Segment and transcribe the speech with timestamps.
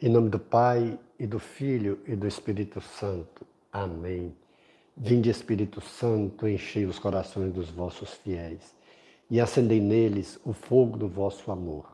[0.00, 3.44] Em nome do Pai, e do Filho, e do Espírito Santo.
[3.72, 4.32] Amém.
[4.96, 8.76] Vinde, Espírito Santo, enchei os corações dos vossos fiéis,
[9.28, 11.84] e acendei neles o fogo do vosso amor.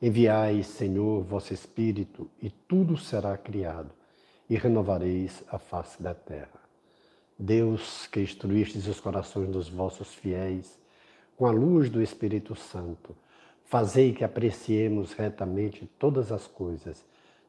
[0.00, 3.90] Enviai, Senhor, vosso Espírito, e tudo será criado,
[4.48, 6.62] e renovareis a face da terra.
[7.38, 10.78] Deus, que instruístes os corações dos vossos fiéis,
[11.36, 13.14] com a luz do Espírito Santo,
[13.66, 17.04] fazei que apreciemos retamente todas as coisas,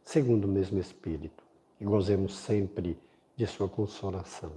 [0.05, 1.43] segundo o mesmo Espírito,
[1.81, 2.97] e gozemos sempre
[3.35, 4.51] de Sua consolação.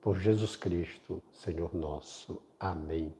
[0.00, 2.40] Por Jesus Cristo, Senhor nosso.
[2.58, 3.12] Amém.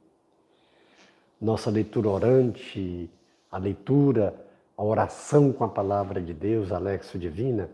[1.40, 3.10] Nossa leitura orante,
[3.50, 4.34] a leitura,
[4.76, 7.68] a oração com a palavra de Deus, a Lexo Divina,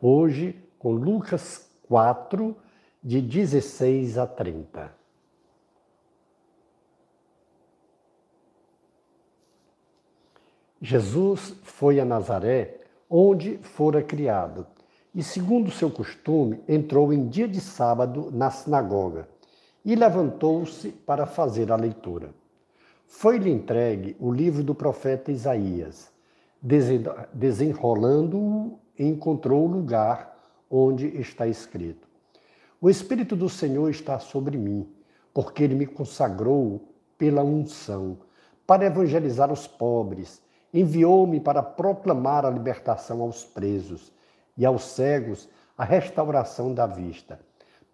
[0.00, 2.56] hoje com Lucas 4,
[3.02, 4.92] de 16 a 30.
[10.80, 12.81] Jesus foi a Nazaré
[13.14, 14.66] onde fora criado.
[15.14, 19.28] E, segundo seu costume, entrou em dia de sábado na sinagoga
[19.84, 22.30] e levantou-se para fazer a leitura.
[23.06, 26.10] Foi-lhe entregue o livro do profeta Isaías.
[27.34, 30.34] Desenrolando-o, encontrou o lugar
[30.70, 32.08] onde está escrito:
[32.80, 34.88] O Espírito do Senhor está sobre mim,
[35.34, 38.16] porque ele me consagrou pela unção,
[38.66, 40.41] para evangelizar os pobres
[40.72, 44.12] enviou-me para proclamar a libertação aos presos
[44.56, 47.40] e aos cegos a restauração da vista,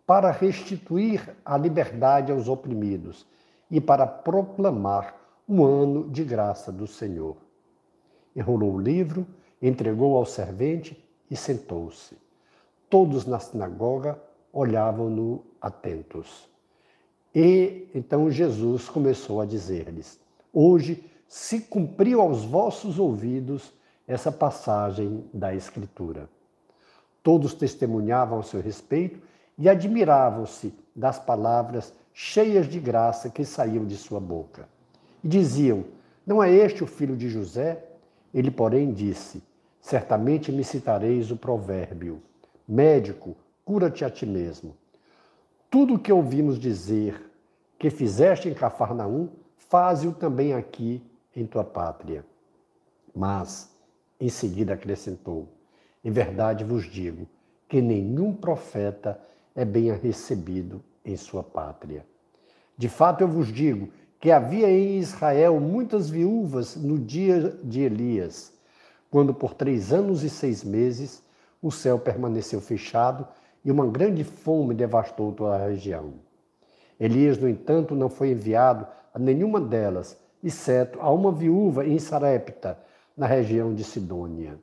[0.06, 3.26] para restituir a liberdade aos oprimidos
[3.70, 5.14] e para proclamar
[5.48, 7.36] um ano de graça do Senhor.
[8.34, 9.26] Enrolou o livro,
[9.60, 12.16] entregou ao servente e sentou-se.
[12.88, 14.20] Todos na sinagoga
[14.52, 16.48] olhavam-no atentos.
[17.34, 20.18] E então Jesus começou a dizer-lhes:
[20.52, 23.70] Hoje se cumpriu aos vossos ouvidos
[24.06, 26.28] essa passagem da Escritura.
[27.22, 29.20] Todos testemunhavam a seu respeito
[29.58, 34.66] e admiravam-se das palavras cheias de graça que saíam de sua boca.
[35.22, 35.84] E diziam:
[36.26, 37.84] Não é este o filho de José?
[38.32, 39.42] Ele, porém, disse:
[39.82, 42.22] Certamente me citareis o provérbio:
[42.66, 43.36] Médico,
[43.66, 44.74] cura-te a ti mesmo.
[45.70, 47.30] Tudo o que ouvimos dizer
[47.78, 51.02] que fizeste em Cafarnaum, faze-o também aqui
[51.40, 52.24] em tua pátria.
[53.14, 53.74] Mas,
[54.20, 55.48] em seguida, acrescentou:
[56.04, 57.26] Em verdade vos digo
[57.68, 59.20] que nenhum profeta
[59.54, 62.04] é bem recebido em sua pátria.
[62.76, 63.88] De fato, eu vos digo
[64.20, 68.52] que havia em Israel muitas viúvas no dia de Elias,
[69.10, 71.22] quando por três anos e seis meses
[71.62, 73.26] o céu permaneceu fechado
[73.64, 76.14] e uma grande fome devastou toda a região.
[76.98, 82.78] Elias, no entanto, não foi enviado a nenhuma delas, exceto a uma viúva em Sarepta,
[83.16, 84.58] na região de Sidônia.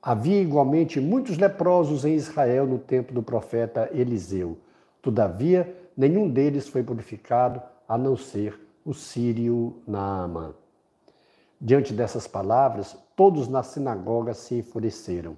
[0.00, 4.56] Havia igualmente muitos leprosos em Israel no tempo do profeta Eliseu.
[5.02, 10.54] Todavia, nenhum deles foi purificado, a não ser o sírio Naamã.
[11.60, 15.36] Diante dessas palavras, todos na sinagoga se enfureceram.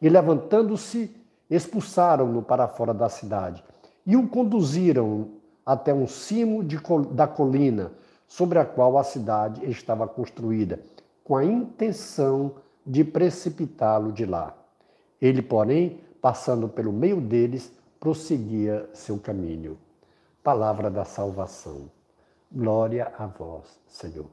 [0.00, 1.14] E levantando-se,
[1.50, 3.62] expulsaram-no para fora da cidade
[4.06, 5.28] e o conduziram
[5.66, 6.78] até um cimo de,
[7.10, 7.92] da colina,
[8.28, 10.78] sobre a qual a cidade estava construída,
[11.24, 12.54] com a intenção
[12.86, 14.54] de precipitá-lo de lá.
[15.20, 19.78] Ele, porém, passando pelo meio deles, prosseguia seu caminho.
[20.44, 21.90] Palavra da salvação.
[22.52, 24.26] Glória a vós, Senhor.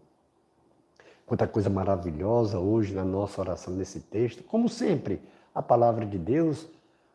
[1.26, 4.44] Quanta coisa maravilhosa hoje na nossa oração nesse texto.
[4.44, 5.20] Como sempre,
[5.54, 6.68] a palavra de Deus,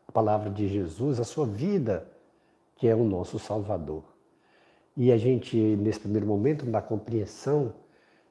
[0.07, 2.05] a palavra de Jesus, a sua vida,
[2.75, 4.03] que é o nosso Salvador.
[4.95, 7.73] E a gente, nesse primeiro momento, na compreensão,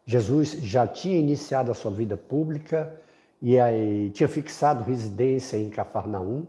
[0.05, 3.01] Jesus já tinha iniciado a sua vida pública
[3.41, 6.47] e aí tinha fixado residência em Cafarnaum,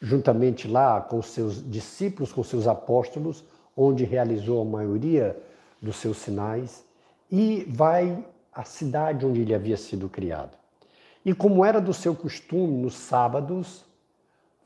[0.00, 3.44] juntamente lá com seus discípulos, com seus apóstolos,
[3.76, 5.36] onde realizou a maioria
[5.80, 6.84] dos seus sinais,
[7.30, 10.56] e vai à cidade onde ele havia sido criado.
[11.24, 13.84] E como era do seu costume, nos sábados,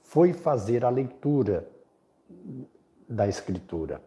[0.03, 1.69] foi fazer a leitura
[3.09, 4.01] da Escritura.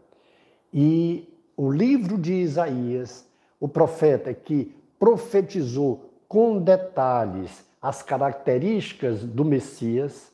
[0.73, 3.27] E o livro de Isaías,
[3.59, 10.31] o profeta que profetizou com detalhes as características do Messias,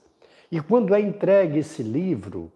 [0.51, 2.51] e quando é entregue esse livro,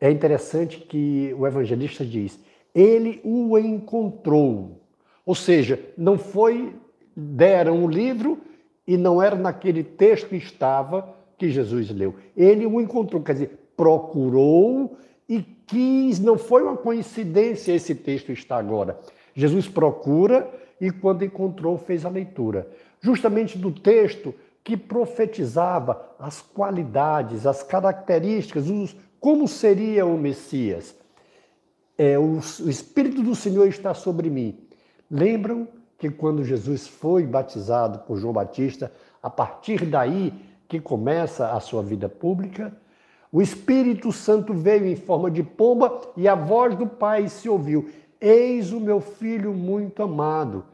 [0.00, 2.38] é interessante que o evangelista diz:
[2.74, 4.80] ele o encontrou.
[5.26, 6.74] Ou seja, não foi,
[7.14, 8.40] deram o livro
[8.86, 12.16] e não era naquele texto que estava que Jesus leu.
[12.36, 18.58] Ele o encontrou, quer dizer, procurou e quis, não foi uma coincidência esse texto estar
[18.58, 19.00] agora.
[19.34, 22.68] Jesus procura e quando encontrou, fez a leitura.
[23.00, 30.94] Justamente do texto que profetizava as qualidades, as características, os, como seria o Messias.
[31.96, 34.58] É, o, o Espírito do Senhor está sobre mim.
[35.10, 35.66] Lembram
[35.96, 38.92] que quando Jesus foi batizado por João Batista,
[39.22, 40.34] a partir daí
[40.68, 42.72] que começa a sua vida pública,
[43.32, 47.88] o Espírito Santo veio em forma de pomba e a voz do Pai se ouviu:
[48.20, 50.64] Eis o meu filho muito amado,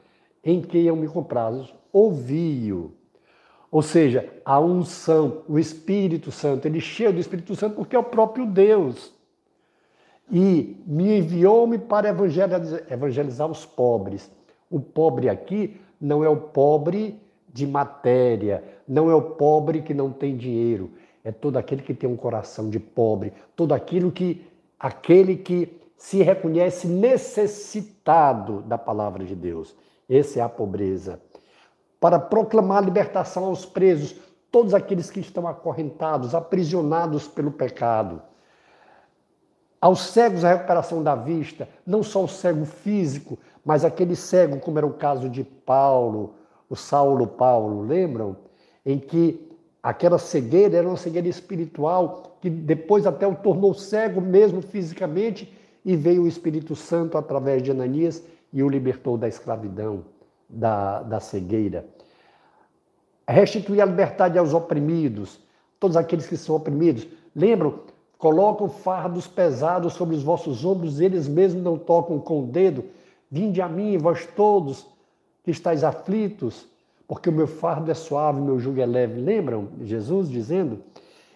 [0.42, 1.74] em quem eu me comprazo.
[1.92, 2.92] Ouvi-o.
[3.70, 8.04] Ou seja, a unção, o Espírito Santo, ele cheio do Espírito Santo porque é o
[8.04, 9.12] próprio Deus.
[10.30, 14.30] E me enviou-me para evangelizar, evangelizar os pobres.
[14.70, 17.20] O pobre aqui não é o pobre
[17.52, 20.90] de matéria, não é o pobre que não tem dinheiro,
[21.26, 24.46] é todo aquele que tem um coração de pobre, todo aquilo que
[24.78, 29.74] aquele que se reconhece necessitado da palavra de Deus.
[30.08, 31.20] Essa é a pobreza.
[31.98, 34.14] Para proclamar libertação aos presos,
[34.52, 38.22] todos aqueles que estão acorrentados, aprisionados pelo pecado.
[39.80, 44.78] Aos cegos, a recuperação da vista, não só o cego físico, mas aquele cego, como
[44.78, 46.34] era o caso de Paulo,
[46.70, 48.36] o Saulo Paulo, lembram?
[48.84, 49.55] Em que
[49.86, 55.94] aquela cegueira era uma cegueira espiritual que depois até o tornou cego mesmo fisicamente e
[55.94, 58.20] veio o Espírito Santo através de Ananias
[58.52, 60.04] e o libertou da escravidão,
[60.48, 61.86] da, da cegueira.
[63.28, 65.38] Restituir a liberdade aos oprimidos,
[65.78, 67.06] todos aqueles que são oprimidos.
[67.32, 67.78] Lembram?
[68.18, 72.86] Colocam fardos pesados sobre os vossos ombros, eles mesmos não tocam com o dedo.
[73.30, 74.84] Vinde a mim, vós todos
[75.44, 76.66] que estáis aflitos,
[77.06, 79.20] porque o meu fardo é suave, o meu jugo é leve.
[79.20, 80.80] Lembram Jesus dizendo?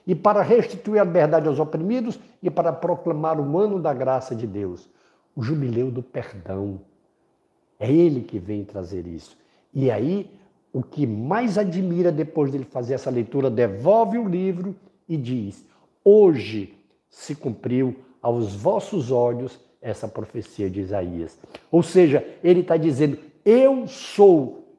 [0.06, 4.46] E para restituir a liberdade aos oprimidos e para proclamar o ano da graça de
[4.46, 4.88] Deus,
[5.36, 6.80] o jubileu do perdão.
[7.78, 9.38] É ele que vem trazer isso.
[9.72, 10.28] E aí,
[10.72, 14.74] o que mais admira depois dele fazer essa leitura, devolve o livro
[15.08, 15.64] e diz:
[16.04, 16.74] Hoje
[17.08, 21.38] se cumpriu aos vossos olhos essa profecia de Isaías.
[21.70, 24.69] Ou seja, ele está dizendo: eu sou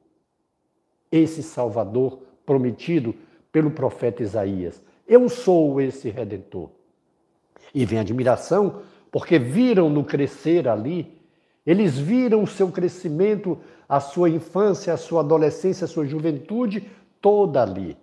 [1.12, 3.14] esse Salvador prometido
[3.52, 4.82] pelo profeta Isaías.
[5.06, 6.70] Eu sou esse redentor.
[7.74, 8.80] E vem admiração,
[9.10, 11.20] porque viram no crescer ali,
[11.66, 17.62] eles viram o seu crescimento, a sua infância, a sua adolescência, a sua juventude, toda
[17.62, 17.96] ali.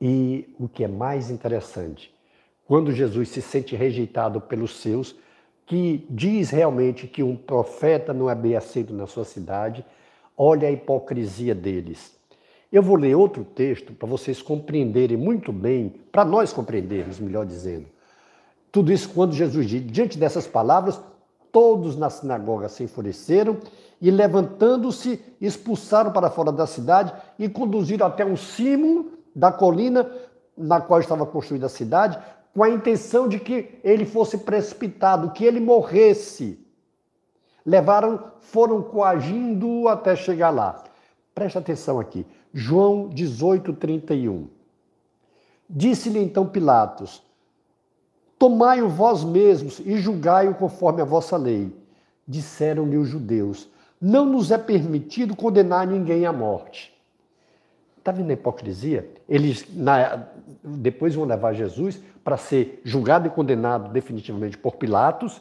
[0.00, 2.14] E o que é mais interessante,
[2.66, 5.14] quando Jesus se sente rejeitado pelos seus,
[5.66, 9.84] que diz realmente que um profeta não é bem aceito na sua cidade,
[10.36, 12.12] olha a hipocrisia deles.
[12.72, 17.86] Eu vou ler outro texto para vocês compreenderem muito bem, para nós compreendermos, melhor dizendo.
[18.70, 20.98] Tudo isso quando Jesus diz, diante dessas palavras,
[21.52, 23.58] todos na sinagoga se enfureceram
[24.00, 30.10] e, levantando-se, expulsaram para fora da cidade e conduziram até um cimo da colina
[30.56, 32.18] na qual estava construída a cidade,
[32.54, 36.58] com a intenção de que ele fosse precipitado, que ele morresse.
[37.64, 40.82] Levaram, foram coagindo até chegar lá.
[41.34, 42.26] Presta atenção aqui.
[42.52, 44.48] João 18, 31.
[45.68, 47.22] Disse-lhe então Pilatos:
[48.38, 51.74] Tomai-o vós mesmos e julgai-o conforme a vossa lei.
[52.26, 53.68] Disseram-lhe os judeus:
[54.00, 56.92] Não nos é permitido condenar ninguém à morte.
[57.96, 59.08] Está vendo a hipocrisia?
[59.28, 60.26] Eles na,
[60.64, 65.40] depois vão levar Jesus para ser julgado e condenado definitivamente por Pilatos.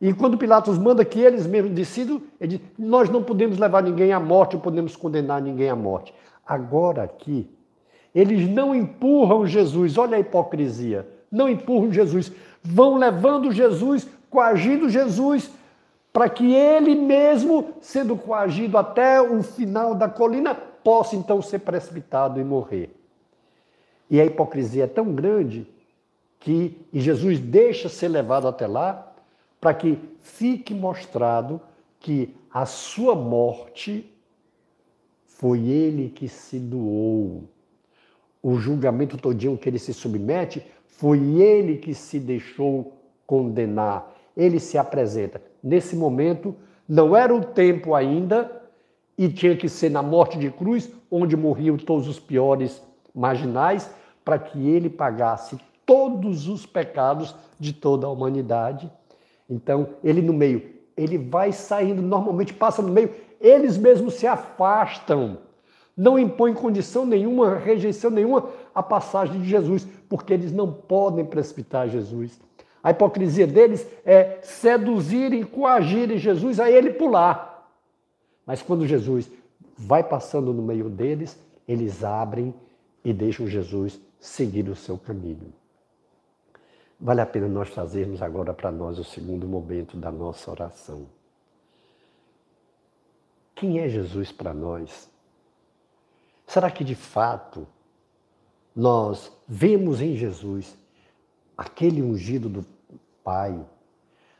[0.00, 4.12] E quando Pilatos manda que eles mesmos decidam, ele diz, nós não podemos levar ninguém
[4.12, 6.14] à morte, não podemos condenar ninguém à morte.
[6.46, 7.50] Agora aqui,
[8.14, 15.50] eles não empurram Jesus, olha a hipocrisia, não empurram Jesus, vão levando Jesus, coagindo Jesus,
[16.12, 22.40] para que ele mesmo, sendo coagido até o final da colina, possa então ser precipitado
[22.40, 22.94] e morrer.
[24.08, 25.66] E a hipocrisia é tão grande
[26.40, 29.07] que Jesus deixa ser levado até lá
[29.60, 31.60] para que fique mostrado
[31.98, 34.12] que a sua morte
[35.26, 37.44] foi ele que se doou.
[38.42, 42.92] O julgamento todinho que ele se submete foi ele que se deixou
[43.26, 44.14] condenar.
[44.36, 45.40] Ele se apresenta.
[45.62, 46.54] Nesse momento,
[46.88, 48.62] não era o tempo ainda
[49.16, 52.80] e tinha que ser na morte de cruz, onde morriam todos os piores
[53.14, 53.90] marginais,
[54.24, 58.90] para que ele pagasse todos os pecados de toda a humanidade.
[59.48, 60.62] Então, ele no meio,
[60.96, 65.38] ele vai saindo, normalmente passa no meio, eles mesmos se afastam,
[65.96, 71.88] não impõem condição nenhuma, rejeição nenhuma à passagem de Jesus, porque eles não podem precipitar
[71.88, 72.38] Jesus.
[72.82, 77.68] A hipocrisia deles é seduzirem, coagirem Jesus a ele pular.
[78.46, 79.30] Mas quando Jesus
[79.76, 82.54] vai passando no meio deles, eles abrem
[83.04, 85.52] e deixam Jesus seguir o seu caminho.
[87.00, 91.06] Vale a pena nós trazermos agora para nós o segundo momento da nossa oração.
[93.54, 95.08] Quem é Jesus para nós?
[96.46, 97.68] Será que de fato
[98.74, 100.76] nós vemos em Jesus
[101.56, 102.66] aquele ungido do
[103.22, 103.64] Pai,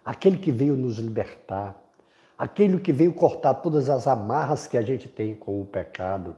[0.04, 1.76] aquele que veio nos libertar,
[2.36, 6.36] aquele que veio cortar todas as amarras que a gente tem com o pecado?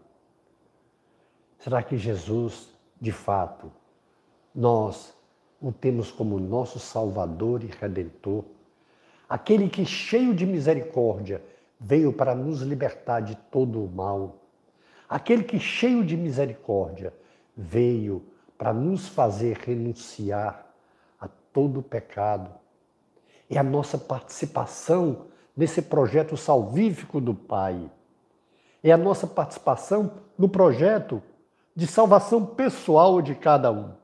[1.58, 2.68] Será que Jesus,
[3.00, 3.70] de fato,
[4.54, 5.14] nós
[5.60, 8.44] o temos como nosso Salvador e Redentor?
[9.28, 11.42] Aquele que, cheio de misericórdia,
[11.78, 14.38] veio para nos libertar de todo o mal.
[15.08, 17.12] Aquele que, cheio de misericórdia,
[17.56, 18.24] veio
[18.56, 20.66] para nos fazer renunciar
[21.20, 22.50] a todo o pecado.
[23.48, 25.26] É a nossa participação
[25.56, 27.90] nesse projeto salvífico do Pai.
[28.82, 31.22] É a nossa participação no projeto
[31.74, 33.99] de salvação pessoal de cada um.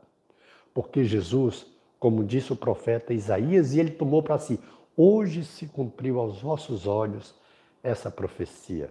[0.76, 1.66] Porque Jesus,
[1.98, 4.60] como disse o profeta Isaías, e ele tomou para si,
[4.94, 7.34] hoje se cumpriu aos vossos olhos
[7.82, 8.90] essa profecia.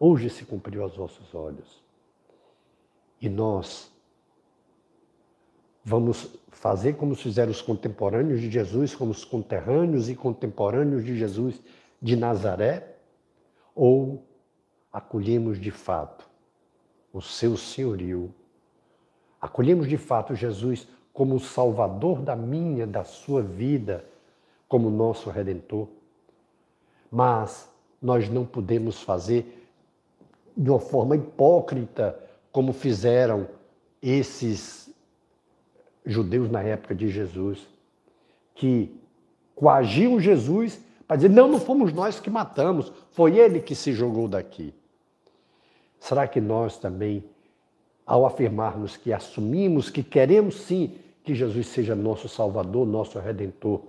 [0.00, 1.84] Hoje se cumpriu aos vossos olhos.
[3.20, 3.92] E nós
[5.84, 11.60] vamos fazer como fizeram os contemporâneos de Jesus, como os conterrâneos e contemporâneos de Jesus
[12.00, 12.96] de Nazaré,
[13.74, 14.26] ou
[14.90, 16.26] acolhemos de fato
[17.12, 18.34] o seu senhorio,
[19.40, 24.04] acolhemos de fato Jesus como o salvador da minha, da sua vida,
[24.68, 25.88] como nosso redentor.
[27.10, 27.68] Mas
[28.00, 29.66] nós não podemos fazer
[30.56, 32.18] de uma forma hipócrita,
[32.50, 33.48] como fizeram
[34.02, 34.92] esses
[36.04, 37.66] judeus na época de Jesus,
[38.54, 38.92] que
[39.54, 44.28] coagiam Jesus para dizer: não, não fomos nós que matamos, foi ele que se jogou
[44.28, 44.74] daqui.
[45.98, 47.24] Será que nós também,
[48.08, 53.82] ao afirmarmos que assumimos, que queremos sim que Jesus seja nosso Salvador, nosso Redentor,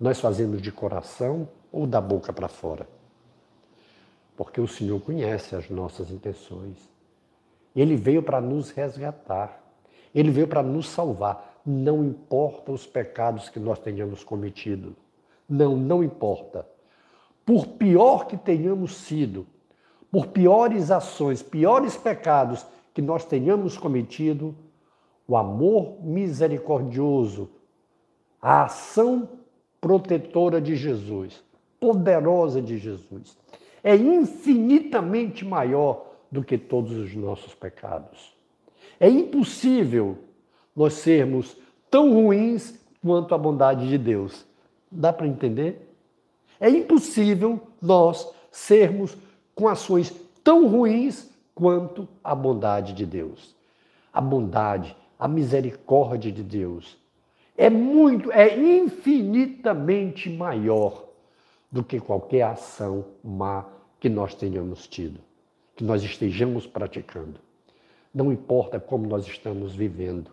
[0.00, 2.98] nós fazemos de coração ou da boca para fora?
[4.38, 6.76] porque o Senhor conhece as nossas intenções.
[7.74, 9.60] Ele veio para nos resgatar,
[10.14, 11.60] ele veio para nos salvar.
[11.66, 14.94] Não importa os pecados que nós tenhamos cometido.
[15.48, 16.64] Não, não importa.
[17.44, 19.44] Por pior que tenhamos sido,
[20.08, 22.64] por piores ações, piores pecados
[22.98, 24.52] que nós tenhamos cometido,
[25.24, 27.48] o amor misericordioso,
[28.42, 29.28] a ação
[29.80, 31.40] protetora de Jesus,
[31.78, 33.38] poderosa de Jesus,
[33.84, 38.34] é infinitamente maior do que todos os nossos pecados.
[38.98, 40.18] É impossível
[40.74, 41.56] nós sermos
[41.88, 44.44] tão ruins quanto a bondade de Deus.
[44.90, 45.88] Dá para entender?
[46.58, 49.16] É impossível nós sermos
[49.54, 50.12] com ações
[50.42, 53.52] tão ruins quanto a bondade de Deus.
[54.12, 56.96] A bondade, a misericórdia de Deus
[57.56, 61.04] é muito, é infinitamente maior
[61.70, 63.66] do que qualquer ação má
[63.98, 65.18] que nós tenhamos tido,
[65.74, 67.40] que nós estejamos praticando.
[68.14, 70.30] Não importa como nós estamos vivendo,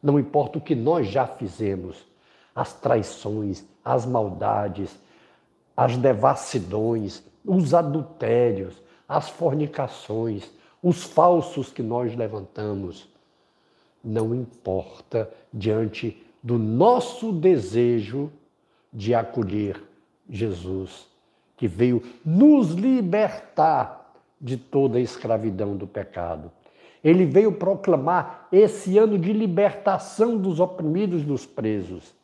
[0.00, 2.06] não importa o que nós já fizemos,
[2.54, 4.96] as traições, as maldades,
[5.76, 10.50] as devassidões, os adultérios, as fornicações,
[10.82, 13.08] os falsos que nós levantamos.
[14.02, 18.32] Não importa diante do nosso desejo
[18.92, 19.82] de acolher
[20.28, 21.06] Jesus,
[21.56, 26.50] que veio nos libertar de toda a escravidão do pecado.
[27.02, 32.14] Ele veio proclamar esse ano de libertação dos oprimidos, dos presos,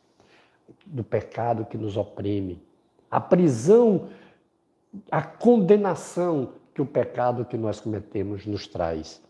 [0.85, 2.61] do pecado que nos oprime,
[3.09, 4.07] a prisão,
[5.11, 9.21] a condenação que o pecado que nós cometemos nos traz.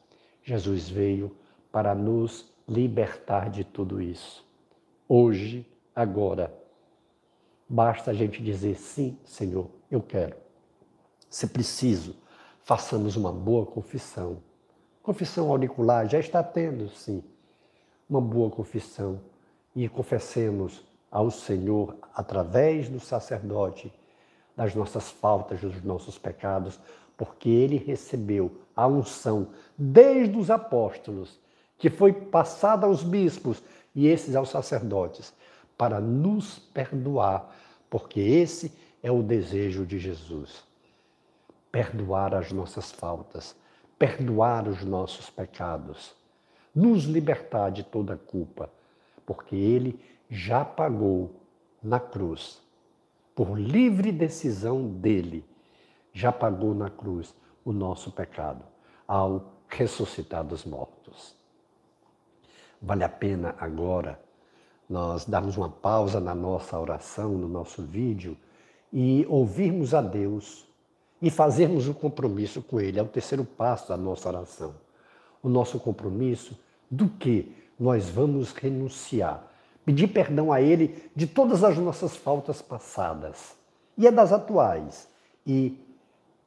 [0.43, 1.35] Jesus veio
[1.71, 4.45] para nos libertar de tudo isso.
[5.07, 5.65] Hoje,
[5.95, 6.53] agora,
[7.71, 10.35] Basta a gente dizer sim, Senhor, eu quero.
[11.29, 12.15] Se preciso,
[12.63, 14.41] façamos uma boa confissão.
[15.03, 17.23] Confissão auricular já está tendo, sim,
[18.09, 19.21] uma boa confissão
[19.75, 23.93] e confessemos ao Senhor através do sacerdote
[24.59, 26.77] das nossas faltas, dos nossos pecados,
[27.15, 29.47] porque ele recebeu a unção
[29.77, 31.39] desde os apóstolos,
[31.77, 33.63] que foi passada aos bispos
[33.95, 35.33] e esses aos sacerdotes,
[35.77, 37.55] para nos perdoar,
[37.89, 40.61] porque esse é o desejo de Jesus.
[41.71, 43.55] Perdoar as nossas faltas,
[43.97, 46.13] perdoar os nossos pecados,
[46.75, 48.69] nos libertar de toda culpa,
[49.25, 49.97] porque ele
[50.29, 51.31] já pagou
[51.81, 52.61] na cruz,
[53.39, 55.45] por livre decisão dele.
[56.11, 58.65] já pagou na cruz o nosso pecado
[59.07, 61.33] ao ressuscitar dos mortos.
[62.81, 64.19] Vale a pena agora
[64.89, 68.35] nós darmos uma pausa na nossa oração, no nosso vídeo
[68.91, 70.67] e ouvirmos a Deus
[71.21, 72.99] e fazermos um compromisso com Ele.
[72.99, 74.75] É o terceiro passo da nossa oração.
[75.41, 76.59] O nosso compromisso
[76.91, 79.48] do que nós vamos renunciar.
[79.89, 83.55] Pedir perdão a Ele de todas as nossas faltas passadas
[83.97, 85.09] e é das atuais.
[85.47, 85.83] E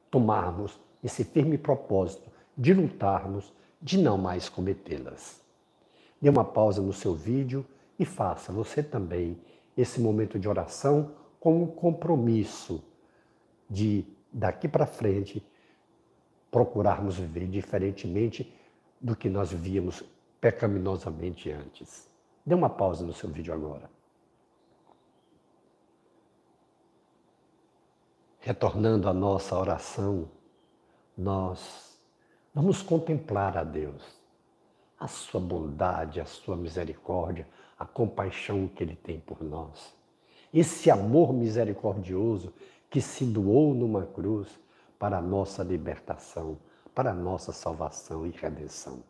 [0.09, 5.41] tomarmos esse firme propósito de lutarmos, de não mais cometê-las.
[6.21, 7.65] Dê uma pausa no seu vídeo
[7.99, 9.37] e faça você também
[9.75, 12.81] esse momento de oração com um compromisso
[13.69, 15.45] de daqui para frente
[16.49, 18.49] procurarmos viver diferentemente
[19.01, 20.01] do que nós vivíamos
[20.39, 22.12] pecaminosamente antes.
[22.45, 23.89] Dê uma pausa no seu vídeo agora.
[28.39, 30.29] Retornando à nossa oração,
[31.17, 31.97] nós
[32.53, 34.03] vamos contemplar a Deus,
[34.99, 37.47] a sua bondade, a sua misericórdia,
[37.79, 39.95] a compaixão que Ele tem por nós.
[40.53, 42.53] Esse amor misericordioso
[42.89, 44.47] que se doou numa cruz
[44.99, 46.57] para a nossa libertação,
[46.93, 49.03] para a nossa salvação e redenção.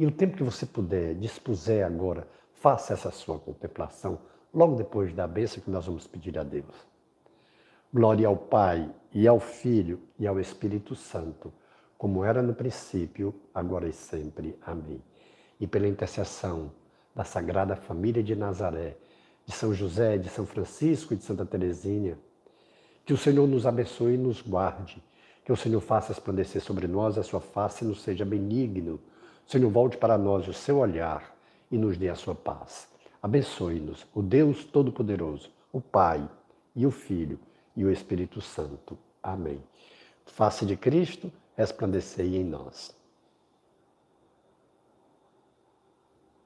[0.00, 4.18] E o tempo que você puder, dispuser agora, faça essa sua contemplação,
[4.50, 6.74] logo depois da bênção que nós vamos pedir a Deus.
[7.92, 11.52] Glória ao Pai, e ao Filho, e ao Espírito Santo,
[11.98, 14.58] como era no princípio, agora e sempre.
[14.62, 15.02] Amém.
[15.60, 16.72] E pela intercessão
[17.14, 18.96] da Sagrada Família de Nazaré,
[19.44, 22.16] de São José, de São Francisco e de Santa Teresinha,
[23.04, 25.04] que o Senhor nos abençoe e nos guarde,
[25.44, 28.98] que o Senhor faça resplandecer sobre nós a sua face e nos seja benigno
[29.50, 31.34] Senhor, volte para nós o seu olhar
[31.72, 32.86] e nos dê a sua paz.
[33.20, 36.24] Abençoe-nos, o Deus Todo-Poderoso, o Pai
[36.76, 37.36] e o Filho
[37.74, 38.96] e o Espírito Santo.
[39.20, 39.60] Amém.
[40.24, 42.94] Face de Cristo, resplandecei em nós.